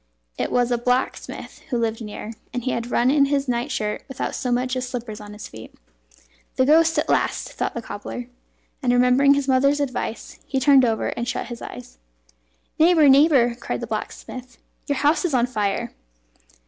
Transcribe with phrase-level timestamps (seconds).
[0.35, 3.69] It was a blacksmith who lived near, and he had run in in his night
[3.69, 5.75] shirt without so much as slippers on his feet.
[6.55, 8.25] "The ghost at last!" thought the cobbler,
[8.81, 11.99] and, remembering his mother's advice, he turned over and shut his eyes.
[12.79, 13.07] "Neighbour!
[13.09, 15.93] neighbour!" cried the blacksmith, "your house is on fire!"